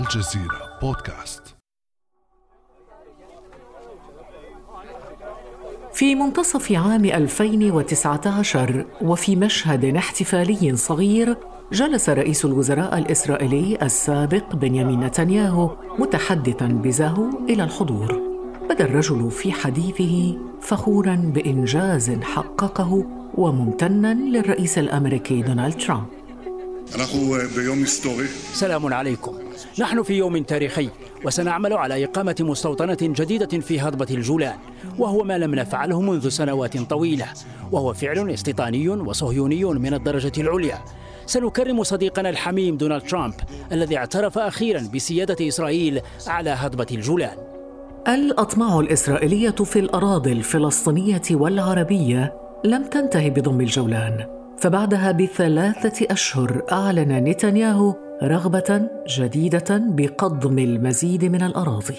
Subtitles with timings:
[0.00, 1.42] الجزيرة بودكاست.
[5.92, 11.36] في منتصف عام 2019 وفي مشهد احتفالي صغير
[11.72, 18.20] جلس رئيس الوزراء الإسرائيلي السابق بنيامين نتنياهو متحدثا بزاهو إلى الحضور.
[18.70, 23.04] بدا الرجل في حديثه فخورا بإنجاز حققه
[23.34, 26.19] وممتنا للرئيس الأمريكي دونالد ترامب.
[28.52, 29.34] سلام عليكم.
[29.78, 30.88] نحن في يوم تاريخي
[31.24, 34.58] وسنعمل على إقامة مستوطنة جديدة في هضبة الجولان
[34.98, 37.26] وهو ما لم نفعله منذ سنوات طويلة
[37.72, 40.78] وهو فعل استيطاني وصهيوني من الدرجة العليا.
[41.26, 43.34] سنكرم صديقنا الحميم دونالد ترامب
[43.72, 47.36] الذي اعترف أخيرا بسيادة إسرائيل على هضبة الجولان.
[48.08, 52.34] الأطماع الإسرائيلية في الأراضي الفلسطينية والعربية
[52.64, 54.39] لم تنتهي بضم الجولان.
[54.60, 61.96] فبعدها بثلاثة أشهر أعلن نتنياهو رغبة جديدة بقضم المزيد من الأراضي.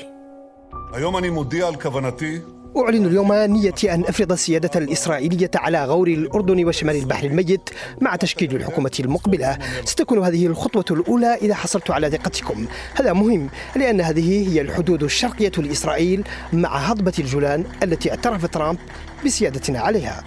[2.77, 7.69] أعلن اليوم نيتي أن أفرض السيادة الإسرائيلية على غور الأردن وشمال البحر الميت
[8.01, 9.57] مع تشكيل الحكومة المقبلة.
[9.85, 12.65] ستكون هذه الخطوة الأولى إذا حصلت على ثقتكم.
[12.95, 18.77] هذا مهم لأن هذه هي الحدود الشرقية لإسرائيل مع هضبة الجولان التي اعترف ترامب
[19.25, 20.23] بسيادتنا عليها.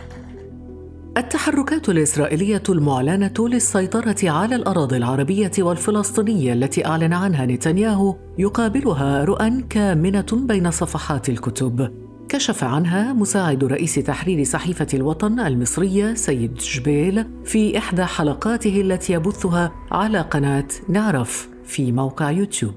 [1.16, 10.26] التحركات الإسرائيلية المعلنة للسيطرة على الأراضي العربية والفلسطينية التي أعلن عنها نتنياهو يقابلها رؤى كامنة
[10.32, 11.90] بين صفحات الكتب.
[12.28, 19.72] كشف عنها مساعد رئيس تحرير صحيفة الوطن المصرية سيد جبيل في إحدى حلقاته التي يبثها
[19.90, 22.74] على قناة نعرف في موقع يوتيوب.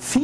[0.00, 0.20] في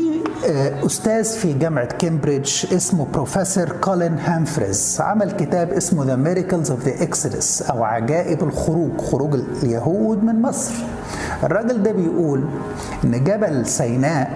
[0.87, 7.03] أستاذ في جامعة كامبريدج اسمه بروفيسور كولين هامفريز عمل كتاب اسمه The Miracles of the
[7.07, 10.73] Exodus أو عجائب الخروج خروج اليهود من مصر.
[11.43, 12.45] الراجل ده بيقول
[13.05, 14.31] إن جبل سيناء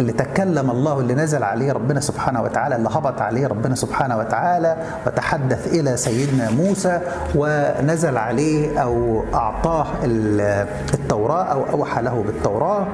[0.00, 4.76] اللي تكلم الله اللي نزل عليه ربنا سبحانه وتعالى اللي هبط عليه ربنا سبحانه وتعالى
[5.06, 7.00] وتحدث إلى سيدنا موسى
[7.34, 12.86] ونزل عليه أو أعطاه التوراة أو أوحى له بالتوراة.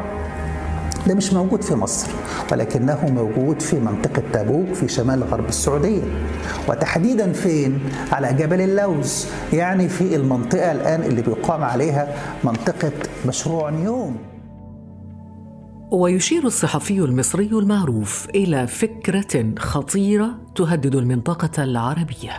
[1.07, 2.11] ده مش موجود في مصر
[2.53, 6.03] ولكنه موجود في منطقة تابوك في شمال غرب السعودية.
[6.69, 7.79] وتحديدا فين؟
[8.13, 12.15] على جبل اللوز يعني في المنطقة الآن اللي بيقام عليها
[12.45, 12.93] منطقة
[13.27, 14.17] مشروع نيوم.
[15.91, 22.33] ويشير الصحفي المصري المعروف إلى فكرة خطيرة تهدد المنطقة العربية.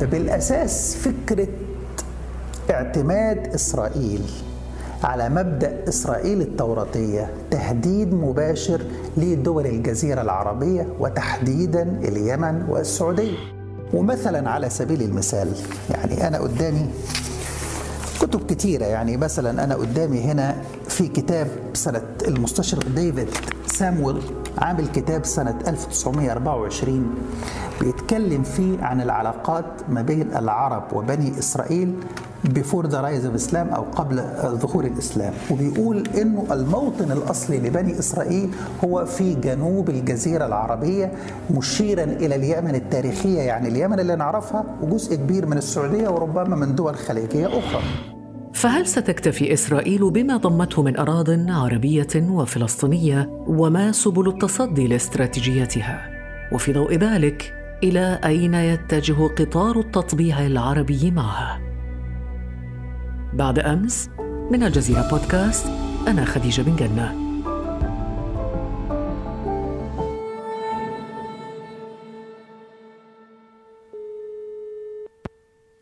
[0.00, 1.48] ده بالأساس فكرة
[2.70, 4.22] اعتماد إسرائيل.
[5.04, 8.80] على مبدأ إسرائيل التوراتية تهديد مباشر
[9.16, 13.36] لدول الجزيرة العربية وتحديدا اليمن والسعودية.
[13.94, 15.48] ومثلا على سبيل المثال
[15.90, 16.86] يعني أنا قدامي
[18.20, 20.56] كتب كتيرة يعني مثلا أنا قدامي هنا
[20.88, 23.28] في كتاب سنة المستشرق ديفيد
[23.66, 24.22] سامويل
[24.58, 27.14] عامل كتاب سنة 1924
[27.80, 31.94] بيتكلم فيه عن العلاقات ما بين العرب وبني إسرائيل
[32.44, 35.32] before the rise of Islam أو قبل ظهور الإسلام.
[35.50, 38.50] وبيقول إنه الموطن الأصلي لبني إسرائيل
[38.84, 41.12] هو في جنوب الجزيرة العربية
[41.50, 46.96] مشيرا إلى اليمن التاريخية يعني اليمن اللي نعرفها وجزء كبير من السعودية وربما من دول
[46.96, 47.82] خليجية أخرى.
[48.54, 56.00] فهل ستكتفي إسرائيل بما ضمته من اراض عربية وفلسطينية؟ وما سبل التصدي لاستراتيجيتها؟
[56.52, 61.67] وفي ضوء ذلك إلى أين يتجه قطار التطبيع العربي معها؟
[63.38, 64.10] بعد أمس
[64.50, 65.66] من الجزيرة بودكاست
[66.08, 67.28] أنا خديجة بن جنة.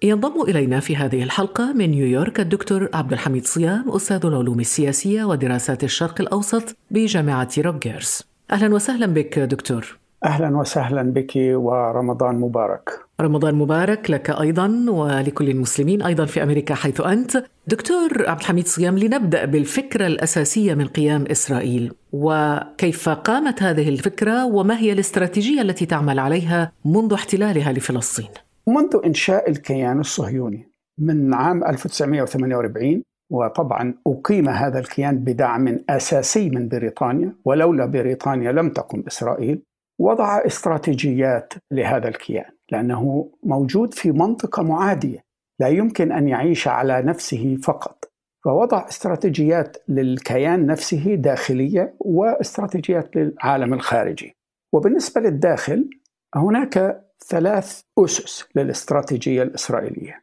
[0.02, 5.84] ينضم إلينا في هذه الحلقة من نيويورك الدكتور عبد الحميد صيام أستاذ العلوم السياسية ودراسات
[5.84, 9.98] الشرق الأوسط بجامعة روجيرز أهلا وسهلا بك دكتور.
[10.24, 13.05] أهلا وسهلا بك ورمضان مبارك.
[13.20, 17.44] رمضان مبارك لك أيضا ولكل المسلمين أيضا في أمريكا حيث أنت.
[17.66, 24.78] دكتور عبد الحميد صيام لنبدأ بالفكرة الأساسية من قيام إسرائيل وكيف قامت هذه الفكرة وما
[24.78, 28.28] هي الاستراتيجية التي تعمل عليها منذ احتلالها لفلسطين.
[28.66, 37.32] منذ إنشاء الكيان الصهيوني من عام 1948 وطبعا أقيم هذا الكيان بدعم أساسي من بريطانيا
[37.44, 39.62] ولولا بريطانيا لم تقم إسرائيل
[39.98, 45.24] وضع استراتيجيات لهذا الكيان لأنه موجود في منطقة معادية
[45.60, 48.12] لا يمكن أن يعيش على نفسه فقط.
[48.44, 54.36] فوضع استراتيجيات للكيان نفسه داخلية واستراتيجيات للعالم الخارجي.
[54.72, 55.90] وبالنسبة للداخل
[56.34, 60.22] هناك ثلاث أسس للاستراتيجية الإسرائيلية.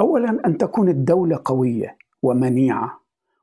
[0.00, 3.00] اولا أن تكون الدولة قوية ومنيعة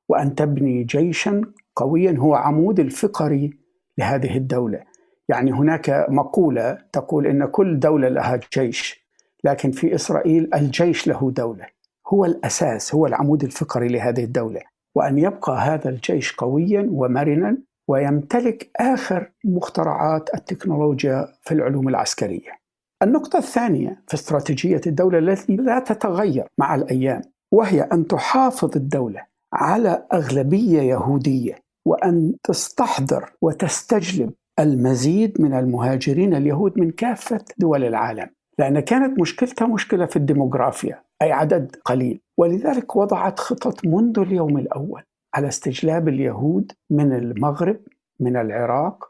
[0.10, 1.42] وأن تبني جيشا
[1.76, 3.54] قويا هو عمود الفقري
[3.98, 4.84] لهذه الدولة.
[5.30, 9.06] يعني هناك مقولة تقول إن كل دولة لها جيش
[9.44, 11.76] لكن في إسرائيل الجيش له دولة
[12.08, 14.62] هو الأساس هو العمود الفقري لهذه الدولة.
[14.96, 17.58] وأن يبقى هذا الجيش قويا ومرنا
[17.88, 22.60] ويمتلك آخر مخترعات التكنولوجيا في العلوم العسكرية.
[23.04, 29.22] النقطة الثانية في استراتيجية الدولة التي لا تتغير مع الأيام وهي أن تحافظ الدولة
[29.54, 31.56] على أغلبية يهودية
[31.86, 38.28] وأن تستحضر وتستجلب المزيد من المهاجرين اليهود من كافة دول العالم
[38.60, 42.22] لأن كانت مشكلتها مشكلة في الديموغرافيا أي عدد قليل.
[42.38, 45.02] ولذلك وضعت خطط منذ اليوم الأول
[45.34, 47.80] على استجلاب اليهود من المغرب
[48.20, 49.10] من العراق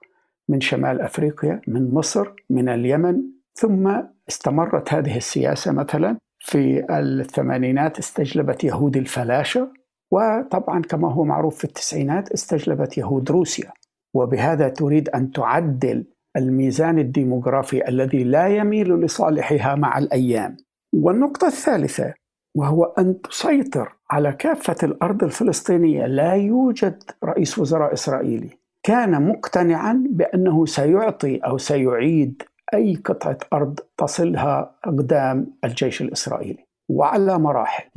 [0.50, 3.22] من شمال أفريقيا من مصر من اليمن.
[3.54, 9.74] ثم استمرت هذه السياسة مثلا في الثمانينات استجلبت يهود الفلاشة.
[10.12, 13.72] وطبعا كما هو معروف في التسعينات استجلبت يهود روسيا.
[14.16, 16.06] وبهذا تريد أن تعدل
[16.38, 20.58] الميزان الديموغرافي الذي لا يميل لصالحها مع الأيام.
[20.94, 22.14] والنقطة الثالثة
[22.56, 28.50] وهو أن تسيطر على كافة الأرض الفلسطينية لا يوجد رئيس وزراء إسرائيلي.
[28.84, 32.42] كان مقتنعا بأنه سيعطي أو سيعيد
[32.74, 36.66] أي قطعة أرض تصلها أقدام الجيش الإسرائيلي.
[36.90, 37.90] وعلى مراحل.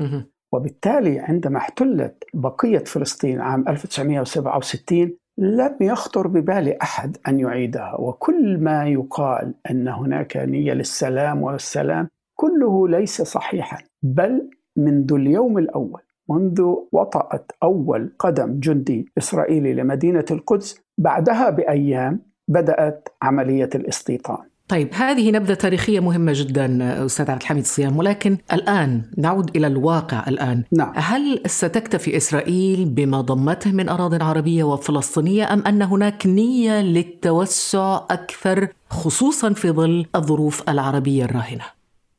[0.52, 8.88] وبالتالي عندما احتلت بقية فلسطين عام 1967 لم يخطر ببال أحد أن يعيدها وكل ما
[8.88, 16.00] يقال أن هناك نية للسلام والسلام كله ليس صحيحا بل منذ اليوم الأول
[16.30, 24.47] منذ وطأت أول قدم جندي إسرائيلي لمدينة القدس بعدها بأيام بدأت عملية الاستيطان.
[24.68, 30.24] طيب هذه نبذة تاريخية مهمة جدا أستاذ عبد الحميد صيام ولكن الآن نعود إلى الواقع
[30.28, 30.92] الآن نعم.
[30.96, 38.68] هل ستكتفي إسرائيل بما ضمته من أراضٍ عربية وفلسطينية أم أن هناك نية للتوسع أكثر
[38.90, 41.64] خصوصا في ظل الظروف العربية الراهنة؟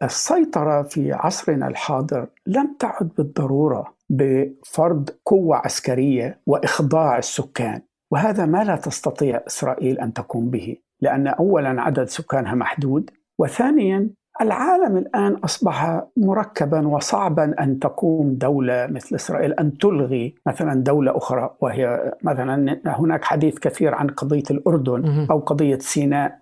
[0.04, 7.82] السيطرة في عصرنا الحاضر لم تعد بالضرورة بفرض قوة عسكرية وإخضاع السكان
[8.12, 13.10] وهذا ما لا تستطيع إسرائيل أن تقوم به لأن أولا عدد سكانها محدود
[13.40, 14.10] وثانيا
[14.42, 21.56] العالم الآن أصبح مركبا وصعبا أن تقوم دولة مثل إسرائيل أن تلغي مثلا دولة أخرى.
[21.62, 26.40] وهي مثلا هناك حديث كثير عن قضية الأردن أو قضية سيناء.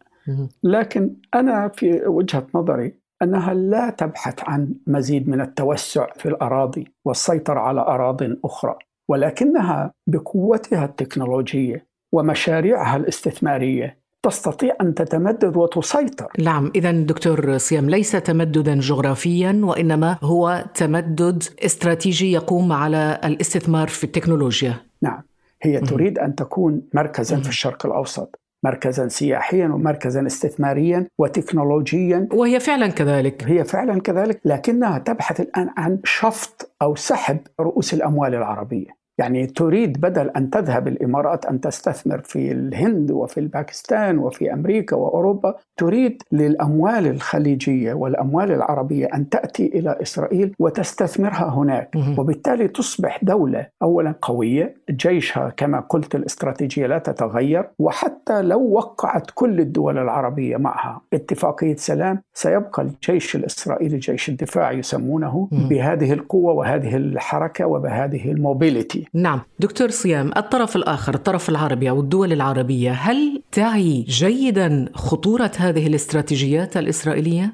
[0.64, 7.60] لكن أنا في وجهة نظري أنها لا تبحث عن مزيد من التوسع في الأراضي والسيطرة
[7.60, 8.76] على اراض أخرى
[9.10, 16.32] ولكنها بقوتها التكنولوجية ومشاريعها الاستثمارية تستطيع أن تتمدد وتسيطر.
[16.40, 24.04] نعم، اذا دكتور صيام ليس تمددا جغرافيا وإنما هو تمدد استراتيجي يقوم على الاستثمار في
[24.04, 24.76] التكنولوجيا.
[25.02, 25.22] نعم،
[25.62, 28.40] هي تريد أن تكون مركزا في الشرق الأوسط.
[28.64, 36.00] مركزا سياحيا ومركزا استثماريا وتكنولوجيا وهي فعلا كذلك هي فعلا كذلك لكنها تبحث الآن عن
[36.04, 42.52] شفط أو سحب رؤوس الأموال العربية يعني تريد بدل أن تذهب الإمارات أن تستثمر في
[42.52, 50.54] الهند وفي الباكستان وفي أمريكا وأوروبا تريد للأموال الخليجية والأموال العربية أن تأتي إلى إسرائيل
[50.60, 51.96] وتستثمرها هناك.
[52.20, 59.60] وبالتالي تصبح دولة اولا قوية جيشها كما قلت الاستراتيجية لا تتغير وحتى لو وقعت كل
[59.60, 67.66] الدول العربية معها اتفاقية سلام سيبقى الجيش الإسرائيلي جيش الدفاع يسمونه بهذه القوة وهذه الحركة
[67.66, 69.07] وبهذه الموبيليتي.
[69.14, 75.88] نعم دكتور صيام الطرف الآخر الطرف العربي أو الدول العربية هل تعي جيدا خطورة هذه
[75.88, 77.54] الاستراتيجيات الإسرائيلية؟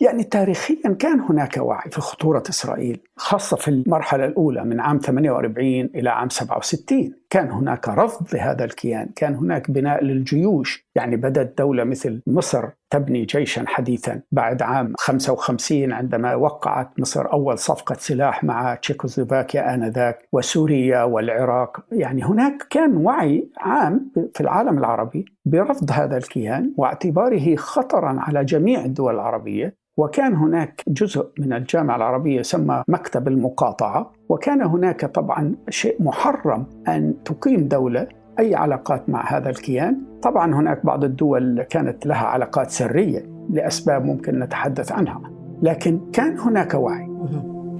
[0.00, 5.84] يعني تاريخيا كان هناك وعي في خطورة إسرائيل خاصة في المرحلة الأولى من عام 48
[5.84, 10.86] إلى عام 67 كان هناك رفض لهذا الكيان كان هناك بناء للجيوش.
[10.94, 14.20] يعني بدأت دولة مثل مصر تبني جيشا حديثا.
[14.32, 21.84] بعد عام 55 عندما وقعت مصر أول صفقة سلاح مع تشيكوسلوفاكيا آنذاك وسوريا والعراق.
[21.92, 28.84] يعني هناك كان وعي عام في العالم العربي برفض هذا الكيان واعتباره خطرا على جميع
[28.84, 29.82] الدول العربية.
[29.96, 37.14] وكان هناك جزء من الجامعة العربية يسمى مكتب المقاطعة وكان هناك طبعا شيء محرم أن
[37.24, 38.06] تقيم دولة
[38.38, 40.02] أي علاقات مع هذا الكيان.
[40.22, 45.20] طبعا هناك بعض الدول كانت لها علاقات سرية لأسباب ممكن نتحدث عنها
[45.62, 47.08] لكن كان هناك وعي.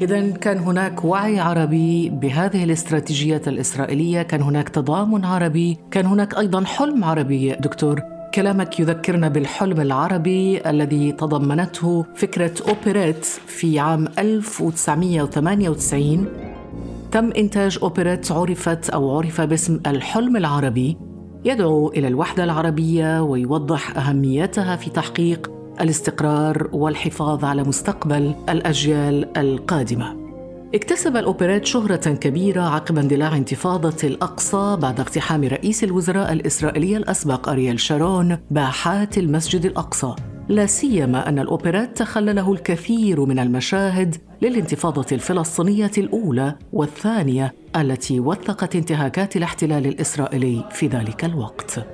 [0.03, 6.65] إذا كان هناك وعي عربي بهذه الاستراتيجيات الإسرائيلية، كان هناك تضامن عربي، كان هناك أيضا
[6.65, 7.53] حلم عربي.
[7.53, 16.27] دكتور كلامك يذكرنا بالحلم العربي الذي تضمنته فكرة أوبريت في عام 1998
[17.11, 20.97] تم إنتاج أوبريت عرفت أو عرف باسم الحلم العربي.
[21.45, 30.22] يدعو إلى الوحدة العربية ويوضح أهميتها في تحقيق الاستقرار والحفاظ على مستقبل الأجيال القادمة.
[30.75, 37.81] اكتسب الأوبريت شهرة كبيرة عقب اندلاع انتفاضة الأقصى بعد اقتحام رئيس الوزراء الإسرائيلي الأسبق أريال
[37.81, 40.15] شارون باحات المسجد الأقصى.
[40.49, 49.37] لا سيما أن الأوبريت تخلله الكثير من المشاهد للانتفاضة الفلسطينية الأولى والثانية التي وثقت انتهاكات
[49.37, 51.87] الاحتلال الإسرائيلي في ذلك الوقت.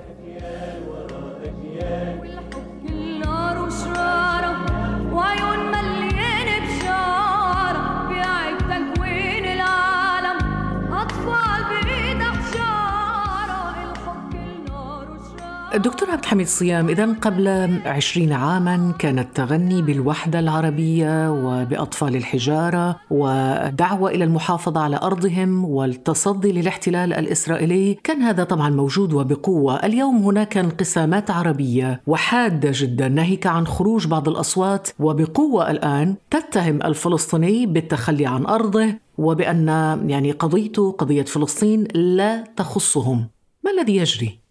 [15.76, 17.48] دكتور عبد الحميد صيام إذا قبل
[17.84, 27.12] عشرين عاما كان التغني بالوحدة العربية وبأطفال الحجارة ودعوة إلى المحافظة على أرضهم والتصدي للاحتلال
[27.12, 27.94] الإسرائيلي.
[28.04, 29.76] كان هذا طبعا موجود وبقوة.
[29.76, 34.88] اليوم هناك انقسامات عربية وحادة جدا ناهيك عن خروج بعض الأصوات.
[34.98, 39.68] وبقوة الآن تتهم الفلسطيني بالتخلي عن أرضه وبأن
[40.06, 43.28] يعني قضيته قضية فلسطين لا تخصهم.
[43.64, 44.47] ما الذي يجري؟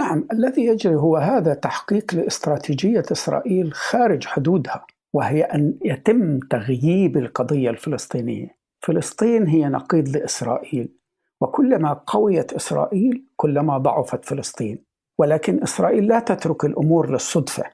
[0.00, 7.70] نعم الذي يجري هو هذا تحقيق لاستراتيجية إسرائيل خارج حدودها وهي أن يتم تغييب القضية
[7.70, 8.56] الفلسطينية.
[8.82, 10.88] فلسطين هي نقيض لإسرائيل
[11.40, 14.84] وكلما قويت إسرائيل كلما ضعفت فلسطين.
[15.18, 17.64] ولكن إسرائيل لا تترك الأمور للصدفة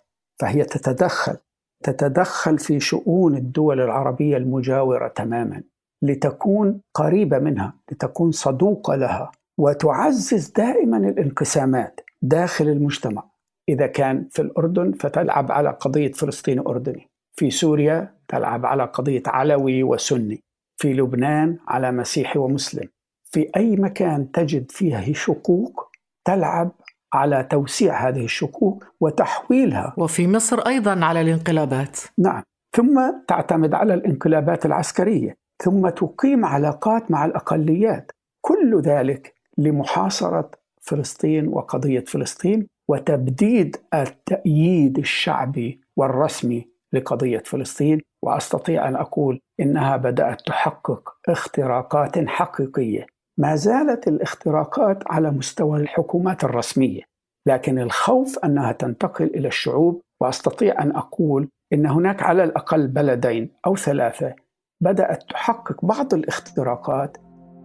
[0.40, 1.36] فهي تتدخل
[1.84, 5.62] تتدخل في شؤون الدول العربية المجاورة تماما
[6.02, 13.24] لتكون قريبة منها، لتكون صدوقة لها وتعزز دائما الانقسامات داخل المجتمع.
[13.68, 17.10] إذا كان في الأردن فتلعب على قضية فلسطين أردني.
[17.36, 20.42] في سوريا تلعب على قضية علوي وسني.
[20.76, 22.88] في لبنان على مسيحي ومسلم.
[23.24, 25.90] في أي مكان تجد فيه شقوق
[26.24, 26.70] تلعب
[27.14, 29.94] على توسيع هذه الشقوق وتحويلها.
[29.98, 32.00] وفي مصر أيضا على الانقلابات.
[32.18, 32.42] نعم.
[32.76, 35.36] ثم تعتمد على الانقلابات العسكرية.
[35.64, 38.12] ثم تقيم علاقات مع الأقليات.
[38.40, 40.50] كل ذلك لمحاصرة
[40.86, 48.00] فلسطين وقضية فلسطين وتبديد التأييد الشعبي والرسمي لقضية فلسطين.
[48.22, 53.06] وأستطيع أن أقول إنها بدأت تحقق اختراقات حقيقية.
[53.38, 57.02] ما زالت الاختراقات على مستوى الحكومات الرسمية
[57.46, 60.00] لكن الخوف أنها تنتقل إلى الشعوب.
[60.20, 64.34] وأستطيع أن أقول إن هناك على الأقل بلدين أو ثلاثة
[64.80, 67.16] بدأت تحقق بعض الاختراقات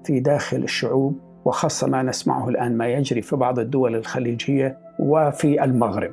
[0.06, 1.31] في داخل الشعوب.
[1.46, 6.12] وخاصة ما نسمعه الآن ما يجري في بعض الدول الخليجية وفي المغرب.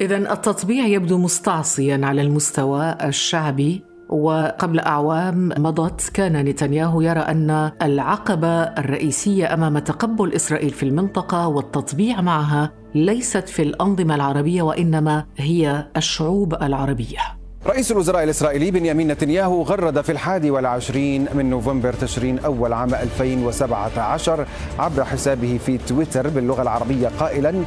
[0.00, 8.62] إذا التطبيع يبدو مستعصيا على المستوى الشعبي وقبل أعوام مضت كان نتنياهو يرى أن العقبة
[8.62, 16.54] الرئيسية أمام تقبل إسرائيل في المنطقة والتطبيع معها ليست في الأنظمة العربية وإنما هي الشعوب
[16.54, 17.41] العربية.
[17.66, 24.46] رئيس الوزراء الإسرائيلي بنيامين نتنياهو غرد في الحادي والعشرين من نوفمبر تشرين أول عام 2017
[24.78, 27.62] عبر حسابه في تويتر باللغة العربية قائلا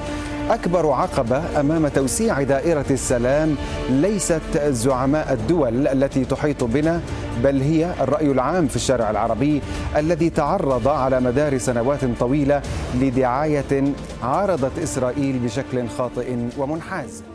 [0.49, 3.55] أكبر عقبة أمام توسيع دائرة السلام
[3.89, 7.01] ليست زعماء الدول التي تحيط بنا
[7.43, 9.61] بل هي الرأي العام في الشارع العربي
[9.97, 12.61] الذي تعرض على مدار سنوات طويلة
[13.01, 13.83] لدعاية
[14.23, 17.34] عارضت إسرائيل بشكل خاطئ ومنحاز.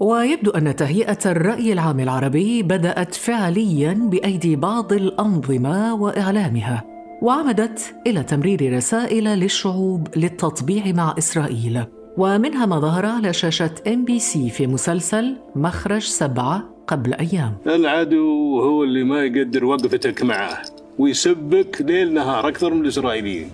[0.00, 6.84] ويبدو أن تهيئة الرأي العام العربي بدأت فعليا بأيدي بعض الأنظمة وإعلامها
[7.22, 11.84] وعمدت إلى تمرير رسائل للشعوب للتطبيع مع إسرائيل.
[12.16, 17.56] ومنها ما ظهر على شاشة MBC في مسلسل مخرج سبعة قبل أيام.
[17.66, 20.62] العدو هو اللي ما يقدر وقفتك معه
[20.98, 23.50] ويسبك ليل نهار أكثر من الإسرائيليين.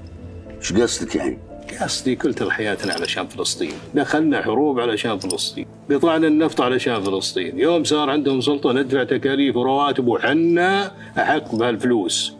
[0.58, 1.38] إيش قصدك يعني؟
[1.80, 3.72] قصدي كل حياتنا علشان فلسطين.
[3.94, 5.65] دخلنا حروب علشان فلسطين.
[5.90, 7.58] قطعنا النفط علشان فلسطين.
[7.58, 12.34] يوم صار عندهم سلطة ندفع تكاليف ورواتب وحنا أحق بهالفلوس.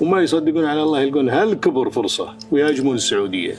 [0.00, 3.54] وما يصدقون على الله يلقون هالكبر فرصة ويهاجمون السعودية.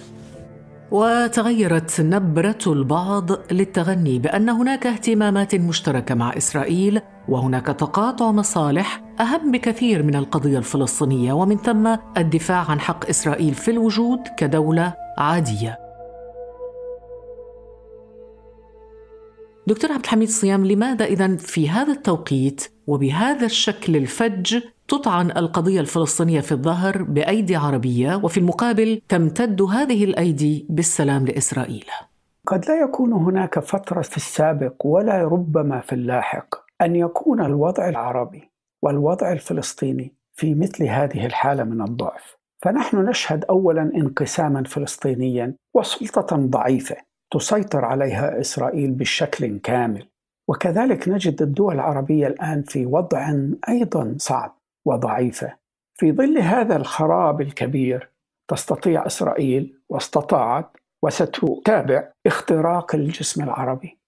[0.92, 10.04] وتغيرت نبرة البعض للتغني بأن هناك اهتمامات مشتركة مع إسرائيل وهناك تقاطع مصالح أهم بكثير
[10.04, 15.89] من القضية الفلسطينية ومن ثم الدفاع عن حق إسرائيل في الوجود كدولة عادية.
[19.70, 26.42] دكتور عبد الحميد صيام لماذا إذا في هذا التوقيت وبهذا الشكل الفج تطعن القضية الفلسطينية
[26.42, 31.86] في الظهر بأيدي عربية وفي المقابل تمتد هذه الأيدي بالسلام لإسرائيل؟
[32.48, 38.52] قد لا يكون هناك فترة في السابق ولا ربما في اللاحق أن يكون الوضع العربي
[38.82, 42.38] والوضع الفلسطيني في مثل هذه الحالة من الضعف.
[42.62, 47.09] فنحن نشهد أولا انقساما فلسطينيا وسلطة ضعيفة.
[47.32, 50.08] تسيطر عليها إسرائيل بشكل كامل.
[50.48, 53.34] وكذلك نجد الدول العربية الآن في وضع
[53.70, 55.54] أيضا صعب وضعيفة.
[55.96, 58.10] في ظل هذا الخراب الكبير
[58.48, 64.00] تستطيع إسرائيل واستطاعت وستتابع اختراق الجسم العربي.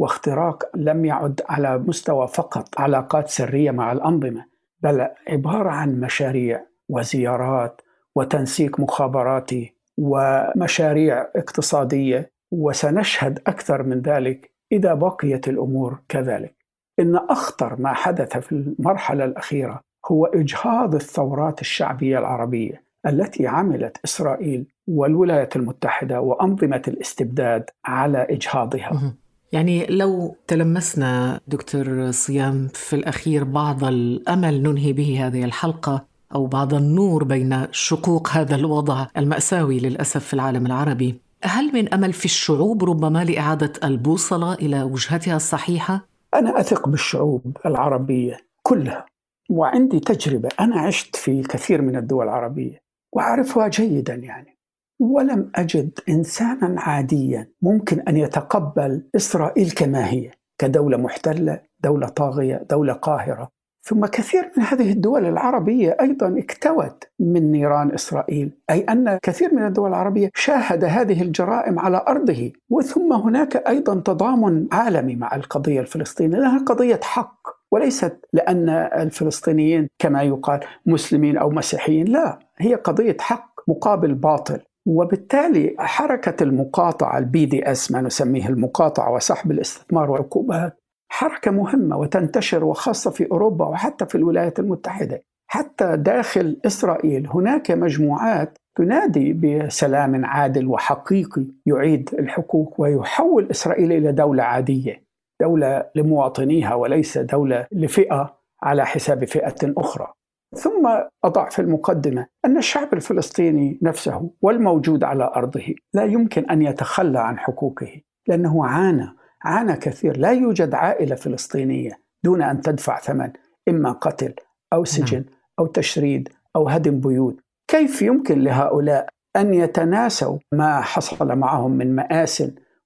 [0.00, 4.44] واختراق لم يعد على مستوى فقط علاقات سرية مع الأنظمة
[4.80, 7.80] بل عبارة عن مشاريع وزيارات
[8.14, 16.54] وتنسيق مخابراتي ومشاريع اقتصادية وسنشهد أكثر من ذلك إذا بقيت الأمور كذلك.
[16.98, 19.80] إن أخطر ما حدث في المرحلة الأخيرة
[20.10, 29.14] هو إجهاض الثورات الشعبية العربية التي عملت إسرائيل والولايات المتحدة وأنظمة الاستبداد على إجهاضها.
[29.52, 36.04] يعني لو تلمسنا دكتور صيام في الأخير بعض الأمل ننهي به هذه الحلقة
[36.34, 42.12] أو بعض النور بين شقوق هذا الوضع المأساوي للأسف في العالم العربي هل من أمل
[42.12, 49.06] في الشعوب ربما لإعادة البوصلة إلى وجهتها الصحيحة؟ أنا أثق بالشعوب العربية كلها
[49.50, 52.80] وعندي تجربة أنا عشت في كثير من الدول العربية
[53.12, 54.58] وأعرفها جيدا يعني.
[55.00, 62.92] ولم أجد إنسانا عاديا ممكن أن يتقبل إسرائيل كما هي كدولة محتلة دولة طاغية دولة
[62.92, 63.48] قاهرة.
[63.82, 69.66] ثم كثير من هذه الدول العربية أيضا اكتوت من نيران إسرائيل، أي أن كثير من
[69.66, 76.38] الدول العربية شاهد هذه الجرائم على أرضه، وثم هناك أيضا تضامن عالمي مع القضية الفلسطينية،
[76.38, 83.50] لأنها قضية حق وليست لأن الفلسطينيين كما يقال مسلمين أو مسيحيين، لا، هي قضية حق
[83.68, 90.79] مقابل باطل، وبالتالي حركة المقاطعة ال BDS ما نسميه المقاطعة وسحب الاستثمار والعقوبات
[91.12, 95.22] حركة مهمة وتنتشر وخاصة في أوروبا وحتى في الولايات المتحدة.
[95.46, 104.42] حتى داخل إسرائيل هناك مجموعات تنادي بسلام عادل وحقيقي يعيد الحقوق ويحول إسرائيل إلى دولة
[104.42, 105.04] عادية
[105.40, 110.12] دولة لمواطنيها وليس دولة لفئة على حساب فئة أخرى.
[110.56, 110.88] ثم
[111.24, 117.38] أضع في المقدمة أن الشعب الفلسطيني نفسه والموجود على أرضه لا يمكن أن يتخلى عن
[117.38, 120.16] حقوقه لأنه عانى عانى كثير.
[120.16, 123.30] لا يوجد عائلة فلسطينية دون أن تدفع ثمن
[123.68, 124.34] إما قتل
[124.72, 125.26] أو سجن نعم.
[125.58, 127.40] أو تشريد أو هدم بيوت.
[127.68, 132.42] كيف يمكن لهؤلاء أن يتناسوا ما حصل معهم من مآسٍ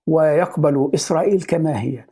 [0.07, 2.05] ويقبلوا إسرائيل كما هي؟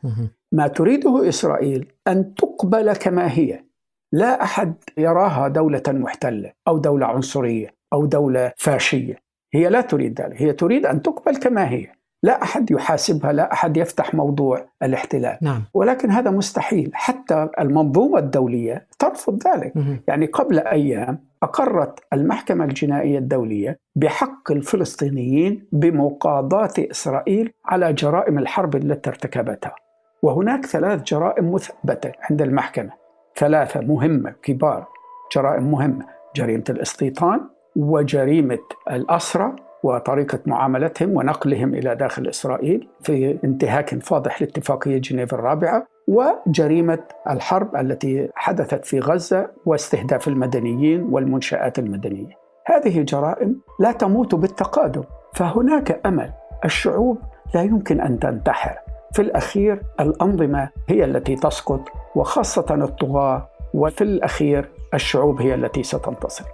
[0.51, 3.63] ما تريده إسرائيل أن تقبل كما هي.
[4.11, 9.19] لا أحد يراها دولة محتلة أو دولة عنصرية أو دولة فاشية.
[9.53, 10.41] هي لا تريد ذلك.
[10.41, 11.87] هي تريد أن تقبل كما هي.
[12.23, 15.37] لا أحد يحاسبها لا أحد يفتح موضوع الاحتلال.
[15.41, 15.63] نعم.
[15.73, 16.91] ولكن هذا مستحيل.
[16.93, 19.77] حتى المنظومة الدولية ترفض ذلك.
[19.77, 19.99] مه.
[20.07, 29.09] يعني قبل أيام أقرت المحكمة الجنائية الدولية بحق الفلسطينيين بمقاضاة إسرائيل على جرائم الحرب التي
[29.09, 29.75] ارتكبتها.
[30.21, 32.91] وهناك ثلاث جرائم مثبتة عند المحكمة.
[33.35, 34.87] ثلاثة مهمة كبار
[35.35, 36.05] جرائم مهمة.
[36.35, 37.41] جريمة الاستيطان
[37.75, 38.59] وجريمة
[38.91, 47.75] الأسرة وطريقة معاملتهم ونقلهم إلى داخل إسرائيل في انتهاك فاضح لاتفاقية جنيف الرابعة وجريمة الحرب
[47.75, 52.37] التي حدثت في غزة واستهداف المدنيين والمنشآت المدنية.
[52.65, 56.31] هذه جرائم لا تموت بالتقادم فهناك أمل.
[56.65, 57.17] الشعوب
[57.55, 58.77] لا يمكن أن تنتحر.
[59.13, 61.81] في الأخير الأنظمة هي التي تسقط
[62.15, 66.45] وخاصة الطغاة وفي الأخير الشعوب هي التي ستنتصر.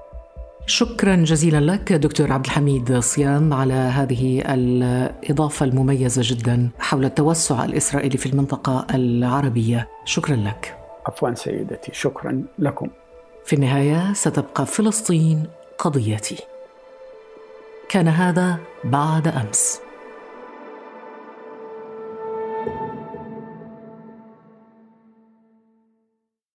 [0.69, 8.17] شكرا جزيلا لك دكتور عبد الحميد صيام على هذه الإضافة المميزة جدا حول التوسع الإسرائيلي
[8.17, 9.87] في المنطقة العربية.
[10.05, 10.77] شكرا لك.
[11.07, 12.87] عفوا سيدتي شكرا لكم.
[13.45, 15.43] في النهاية ستبقى فلسطين
[15.77, 16.37] قضيتي.
[17.89, 19.79] كان هذا بعد أمس.